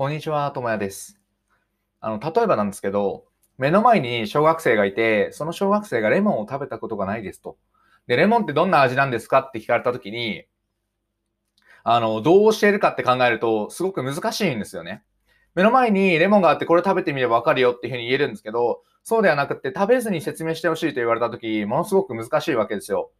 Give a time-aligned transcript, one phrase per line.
[0.00, 1.20] こんにちは、ともやです。
[2.00, 3.26] あの、例えばなんですけど、
[3.58, 7.58] 目の前に小学生がいて、その小学生がレモンを食べたことがないですと。
[8.06, 10.46] で、レモンってどんな味なんですかって聞かれたときに、
[11.84, 15.02] あの、どう教えるかって考えると、すごく難しいんですよね。
[15.54, 23.10] 目の前にレモンがあって、これ食べてみればわかるよっていうふうに言えるんですけど、そうではなくて、食べずに説明してほしいと言われたとき、ものすごく難しいわけですよ。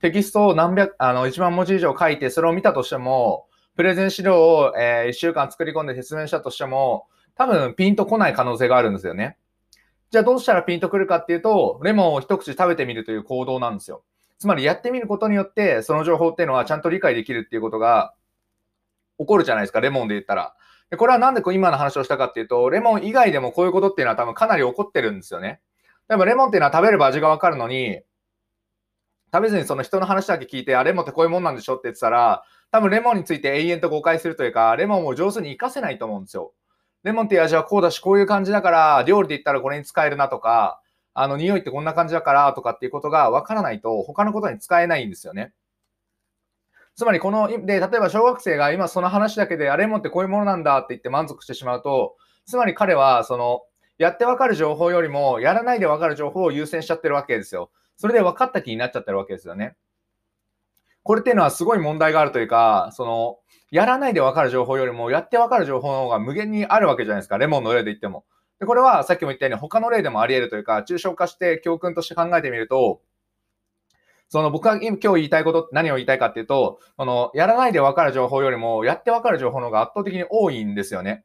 [0.00, 3.46] テキストを何百、あの、1万文字以上書いて、それを見たとしても、
[3.76, 9.36] プレゼン資料を、え、1週間作り込んで説明したとしても、多分ピンとこない可能性があるんですよね。
[10.10, 14.02] じゃあどうしたらピンとくるかっていうと、レモンを一口食べてみるという行動なんですよ。
[14.38, 18.14] つまりやってみることによって、その情報っていうのはちゃんと理解できるっていうことが
[19.18, 20.54] 起こるじゃないですか、レモンで言ったら。
[20.90, 25.60] でこれはなんで今の話をしたかっていうと、レモン以外でもこういうことっていうのは多分かなり起こってるんですよね。
[26.08, 28.00] 例えばレモンっていうのは食べれば味がわかるのに、
[29.36, 36.54] 食べずにその人の話だけ聞いて、あ、レモンってこういうもんなんでしょって言ってたら、多分レモンについて永遠と誤解するというか、レモンを上手に活かせないと思うんですよ。
[37.02, 40.80] レモンっていう味はこうだし、こういう感じだから、料理で言ったらこれに使えるなとか、
[41.12, 45.52] あの、匂いってこんな感じだからとかっていうことがわからないと、他のことに使えないんですよね。
[46.94, 53.60] つまりこの、で、例えば小学生が今その話だけで、あ、レモンってこういうものなんだって言って満足してしまうと、つまり彼は、その、
[53.98, 57.70] やってわかる情報よりも、やらないでわかる情報を優先しちゃってるわけですよ。
[57.96, 59.74] それで分かった気になっちゃってるわけですよね。
[61.02, 63.38] これっていうのはすごい問題があるというか、その、
[63.70, 67.38] やらないで分かる情報よりも、やって分かる情報の方が無限にあるわけじゃないですか。
[67.38, 68.24] レモンの例で言っても。
[68.58, 73.00] で、これはさっきも言ったように他の例でもあり得るというか、抽象化して教訓として考えてみると、
[74.28, 81.24] その僕が今日言いたいことって何を言いたいかっていうと、このやらないで分かる情報よりも、やって分かる情報の方が圧倒的に多いんですよね。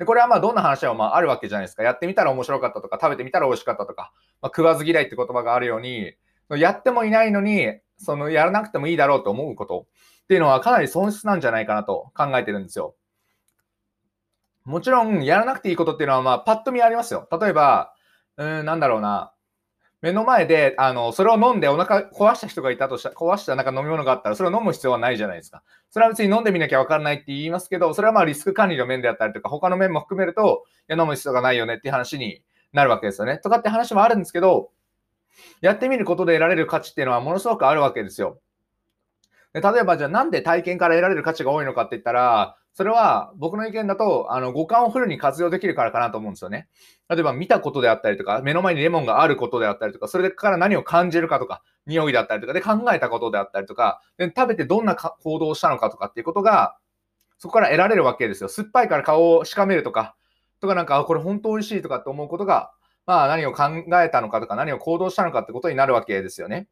[0.00, 1.82] で、これはまあどんな話はまああるわけじゃないですか。
[1.82, 6.14] やってみたら面白かったとか、食べてみたら美味しかったとか、まあ、食わず嫌いって言葉があるように、
[6.56, 9.86] やってもいないのに、そのやらなくてもいいだろうと思うこと
[10.22, 12.94] っていうのはかなり損失なんじゃないかなと考えてるんですよ。
[14.64, 17.28] もちろん、やらなくていいことっていうのは、まあ、パッと見ありますよ。
[17.38, 17.92] 例えば、
[18.38, 19.34] うん、なんだろうな。
[20.02, 25.62] 目の前で、あの、それを飲んでお腹壊した人がいたとした、壊したなんか飲み物があったら、それを飲む必要はないじゃないですか。
[25.90, 33.38] それは別に飲んでみなきゃわからないって言いますけど、それはまあリスク管理の面であったりとか、他の面も含めると、いや、飲む必要がないよねっていう話になるわけですよね。
[33.38, 34.70] とかって話もあるんですけど、
[35.60, 38.40] やってみることで得られる価値っていうのはものすごくあるわけですよ。
[39.52, 46.68] で例えばじゃあなんで体験から得られる価値が多いのかって言ったら、それは僕の意見だと、あの、五感をフルに活用できるからかなと思うんですよね。
[47.08, 56.76] 例えば見たことであったりとか、目の前にレモンがあることであったりとか、それから何を感じるかとか、匂いだったりとかで考えたことであったりとか、で食べてどんな行動をしたのかとかっていうことが、
[57.38, 58.48] そこから得られるわけですよ。
[58.48, 60.14] 酸っぱいから顔をしかめるとか、
[60.60, 62.70] とかなんか、これ本当美味しいとかって思うことが、
[63.06, 63.64] まあ何を考
[64.00, 66.68] えたのかとか、何を行動したのかってことになるわけですよね。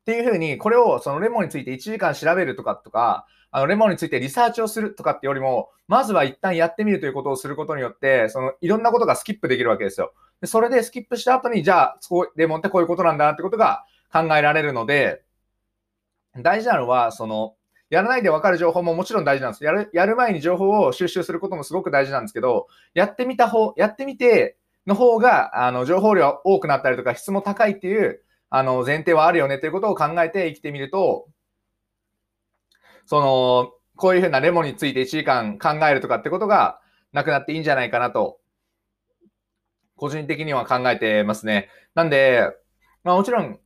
[0.00, 10.12] っていうふうに、これをそのレモンについて1時間調べるとかとか、あのレモンについてリサーチをするとかってよりも、まずは一旦やってみるということをすることによって、そのいろんなことがスキップできるわけですよ。
[10.40, 11.98] でそれでスキップした後に、じゃあ、
[12.36, 15.22] レモンってこういうことなんだなってことが考えられるので、
[16.36, 17.54] 大事なのは、その、
[17.90, 19.64] やらないで分かる情報ももちろん大事なんです。
[19.64, 24.56] やる、やる前に情報を収集することもすごく大事なんですけど、やってみた方、やってみて
[24.86, 31.28] の方が、あの、情報量多くなったりとか質も高いっていう、あの、前提はあるよねということを考えて生きてみると、
[33.06, 36.80] その、こういうふうなレモンについて1時間考えるとかってことが
[37.12, 38.38] なくなっていいんじゃないかなと、
[39.96, 41.68] 個人的には考えてますね。
[41.94, 42.48] なんで、
[43.04, 43.58] まあもちろん、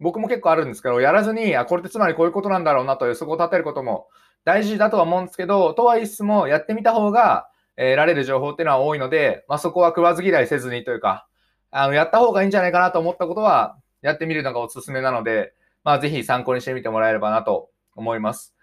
[0.00, 4.08] 僕も結構あるんですけど、やらずに、あ、これってつまりこういうことなんだろうなという、そこを立てることも
[4.44, 11.28] 大事だとは思うんですけど、とは言いつつも、やってみた方が、得られる情報っていうのは多いので、まあそこは食わず嫌いせずにというか、
[11.70, 15.52] あの、やった方がいいんじゃないかなと思ったことは、やってみるのがおすすめなので、
[15.84, 18.54] まあぜひ参考にしてみてもらえればなと思います。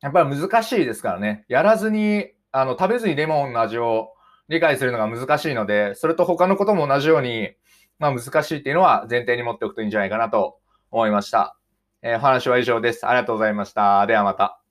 [0.00, 1.44] やっぱり難しいですからね。
[1.48, 4.12] やらずに、あの、食べずにレモンの味を
[4.48, 7.52] 理解するのが難しいので、それと他のことも同じように、
[7.98, 10.58] まあ難しいっていうのは前提に持っておくといいんじゃないかなと
[10.90, 11.56] 思いました。
[12.02, 13.06] えー、お話は以上です。
[13.06, 14.06] ありがとうございました。
[14.06, 14.61] ではまた。